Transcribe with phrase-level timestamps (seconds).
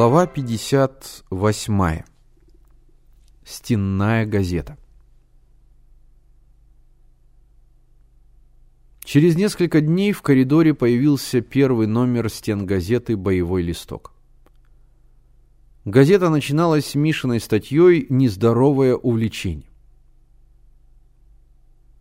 [0.00, 2.04] Глава 58.
[3.44, 4.78] Стенная газета.
[9.04, 14.14] Через несколько дней в коридоре появился первый номер стен газеты «Боевой листок».
[15.84, 19.68] Газета начиналась Мишиной статьей «Нездоровое увлечение».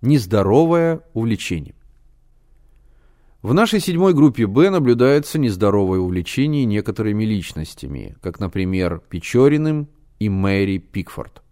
[0.00, 1.74] Нездоровое увлечение.
[3.42, 9.88] В нашей седьмой группе «Б» наблюдается нездоровое увлечение некоторыми личностями, как, например, Печориным
[10.20, 11.42] и Мэри Пикфорд.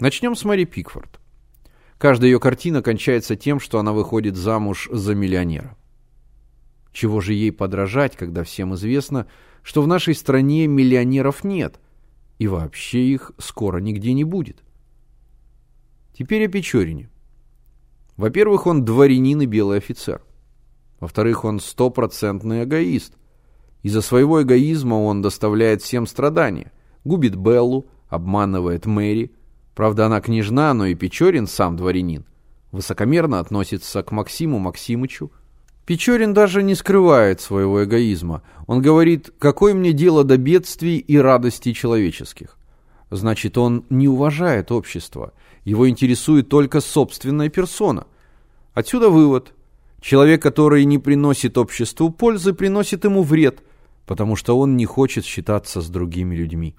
[0.00, 1.20] Начнем с Мэри Пикфорд.
[1.98, 5.76] Каждая ее картина кончается тем, что она выходит замуж за миллионера.
[6.90, 9.26] Чего же ей подражать, когда всем известно,
[9.62, 11.78] что в нашей стране миллионеров нет,
[12.38, 14.64] и вообще их скоро нигде не будет?
[16.16, 17.10] Теперь о Печорине.
[18.16, 20.22] Во-первых, он дворянин и белый офицер.
[21.00, 23.14] Во-вторых, он стопроцентный эгоист.
[23.82, 26.72] Из-за своего эгоизма он доставляет всем страдания.
[27.04, 29.32] Губит Беллу, обманывает Мэри.
[29.74, 32.24] Правда, она княжна, но и Печорин сам дворянин.
[32.72, 35.30] Высокомерно относится к Максиму Максимычу.
[35.84, 38.42] Печорин даже не скрывает своего эгоизма.
[38.66, 42.56] Он говорит, какое мне дело до бедствий и радостей человеческих.
[43.10, 45.32] Значит, он не уважает общество.
[45.64, 48.06] Его интересует только собственная персона.
[48.74, 49.54] Отсюда вывод.
[50.06, 53.64] Человек, который не приносит обществу пользы, приносит ему вред,
[54.06, 56.76] потому что он не хочет считаться с другими людьми.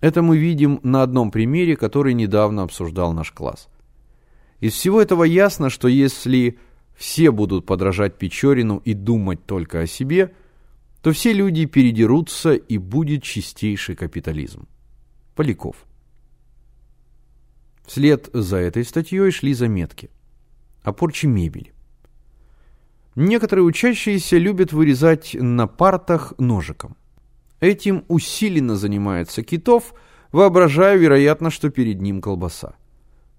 [0.00, 3.68] Это мы видим на одном примере, который недавно обсуждал наш класс.
[4.58, 6.58] Из всего этого ясно, что если
[6.96, 10.34] все будут подражать Печорину и думать только о себе,
[11.02, 14.66] то все люди передерутся и будет чистейший капитализм.
[15.36, 15.76] Поляков.
[17.86, 20.10] Вслед за этой статьей шли заметки
[20.82, 21.72] о порче мебели.
[23.16, 26.96] Некоторые учащиеся любят вырезать на партах ножиком.
[27.58, 29.94] Этим усиленно занимается Китов,
[30.32, 32.76] воображая, вероятно, что перед ним колбаса.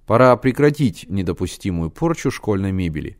[0.05, 3.17] Пора прекратить недопустимую порчу школьной мебели.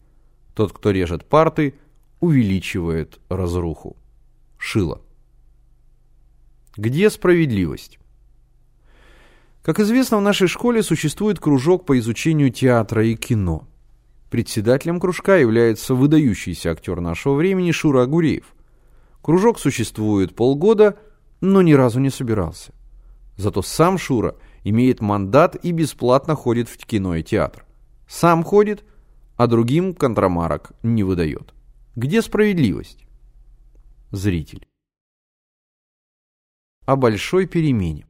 [0.53, 1.75] Тот, кто режет парты,
[2.19, 3.95] увеличивает разруху.
[4.57, 5.01] Шило.
[6.75, 7.97] Где справедливость?
[9.63, 13.67] Как известно, в нашей школе существует кружок по изучению театра и кино–
[14.31, 18.56] Председателем кружка является выдающийся актер нашего времени Шура Агуреев.
[19.22, 20.97] Кружок существует полгода,
[21.42, 22.74] но ни разу не собирался.
[23.36, 27.66] Зато сам Шура имеет мандат и бесплатно ходит в кино и театр.
[28.08, 28.86] Сам ходит,
[29.36, 31.53] а другим контрамарок не выдает.
[31.97, 33.06] Где справедливость?
[34.12, 34.66] Зритель.
[36.86, 38.08] О большой перемене.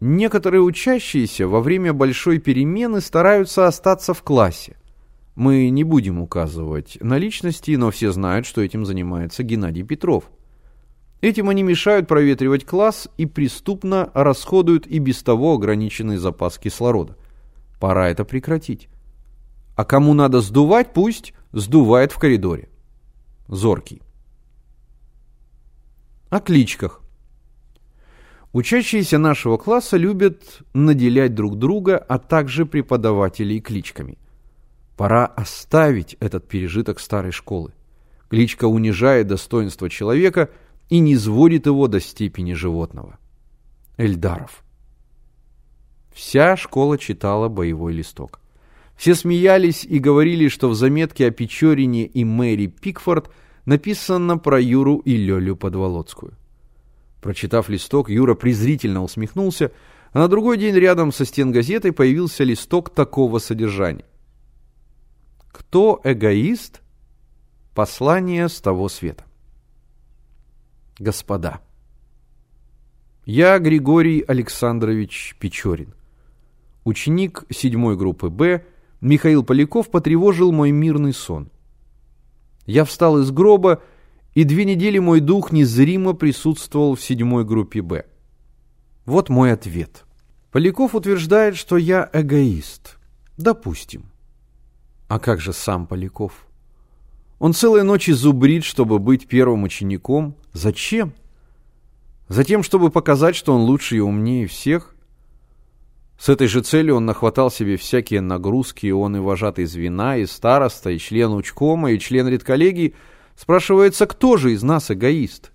[0.00, 4.76] Некоторые учащиеся во время большой перемены стараются остаться в классе.
[5.34, 10.24] Мы не будем указывать на личности, но все знают, что этим занимается Геннадий Петров.
[11.20, 17.16] Этим они мешают проветривать класс и преступно расходуют и без того ограниченный запас кислорода.
[17.80, 18.88] Пора это прекратить.
[19.74, 22.68] А кому надо сдувать, пусть сдувает в коридоре.
[23.48, 24.00] Зоркий.
[26.30, 27.00] О кличках.
[28.58, 34.18] Учащиеся нашего класса любят наделять друг друга, а также преподавателей кличками.
[34.96, 37.70] Пора оставить этот пережиток старой школы.
[38.28, 40.50] Кличка унижает достоинство человека
[40.88, 43.20] и не сводит его до степени животного.
[43.96, 44.64] Эльдаров.
[46.12, 48.40] Вся школа читала боевой листок.
[48.96, 53.30] Все смеялись и говорили, что в заметке о Печорине и Мэри Пикфорд
[53.66, 56.34] написано про Юру и Лёлю Подволоцкую.
[57.20, 59.72] Прочитав листок, Юра презрительно усмехнулся,
[60.12, 64.04] а на другой день рядом со стен газетой появился листок такого содержания.
[65.52, 66.82] «Кто эгоист?»
[67.78, 69.24] Послание с того света.
[70.98, 71.60] Господа,
[73.24, 75.94] я Григорий Александрович Печорин.
[76.82, 78.64] Ученик седьмой группы «Б»
[79.00, 81.52] Михаил Поляков потревожил мой мирный сон.
[82.66, 83.80] Я встал из гроба
[84.38, 88.04] и две недели мой дух незримо присутствовал в седьмой группе «Б».
[89.04, 90.04] Вот мой ответ.
[90.52, 92.98] Поляков утверждает, что я эгоист.
[93.36, 94.04] Допустим.
[95.08, 96.46] А как же сам Поляков?
[97.40, 100.36] Он целые ночи зубрит, чтобы быть первым учеником.
[100.52, 101.14] Зачем?
[102.28, 104.94] Затем, чтобы показать, что он лучше и умнее всех?
[106.16, 110.26] С этой же целью он нахватал себе всякие нагрузки, и он и вожатый звена, и
[110.26, 112.94] староста, и член учкома, и член редколлегии–
[113.38, 115.52] Спрашивается, кто же из нас эгоист?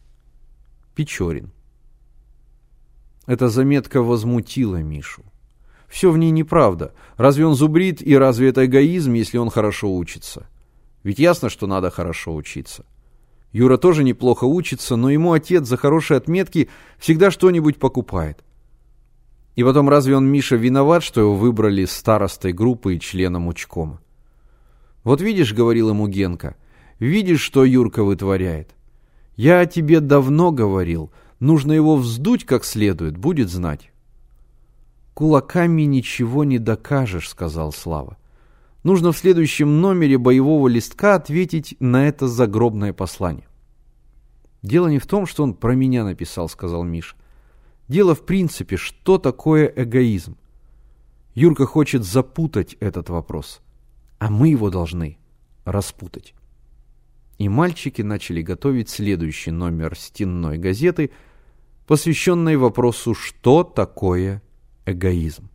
[0.95, 1.51] Печорин.
[3.25, 5.25] Эта заметка возмутила Мишу.
[5.89, 6.93] Все в ней неправда.
[7.17, 10.47] Разве он зубрит и разве это эгоизм, если он хорошо учится?
[11.03, 12.85] Ведь ясно, что надо хорошо учиться.
[13.51, 16.69] Юра тоже неплохо учится, но ему отец за хорошие отметки
[16.99, 18.45] всегда что-нибудь покупает.
[19.57, 23.99] И потом, разве он, Миша, виноват, что его выбрали старостой группы и членом учкома?
[25.03, 26.55] «Вот видишь,— говорил ему Генка,—
[26.99, 28.75] видишь, что Юрка вытворяет?
[29.35, 33.89] Я о тебе давно говорил, нужно его вздуть как следует, будет знать».
[35.13, 38.17] «Кулаками ничего не докажешь»,— сказал Слава.
[38.83, 43.47] «Нужно в следующем номере боевого листка ответить на это загробное послание».
[44.63, 47.15] «Дело не в том, что он про меня написал»,— сказал Миша.
[47.87, 50.37] «Дело в принципе, что такое эгоизм.
[51.35, 53.61] Юрка хочет запутать этот вопрос,
[54.19, 55.17] а мы его должны
[55.65, 56.33] распутать».
[57.37, 61.11] И мальчики начали готовить следующий номер стенной газеты,
[61.87, 64.41] посвященный вопросу «Что такое
[64.85, 65.49] эгоизм?».